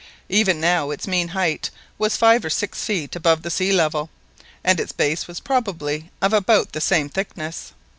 Even 0.29 0.59
now 0.59 0.89
its 0.89 1.05
mean 1.05 1.27
height 1.27 1.69
was 1.99 2.17
five 2.17 2.43
or 2.43 2.49
six 2.49 2.83
feet 2.83 3.15
above 3.15 3.43
the 3.43 3.51
sea 3.51 3.71
level, 3.71 4.09
and 4.63 4.79
its 4.79 4.91
base 4.91 5.27
was 5.27 5.39
probably 5.39 6.09
of 6.23 6.33
about 6.33 6.71
the 6.71 6.81
same 6.81 7.07
thickness. 7.07 7.71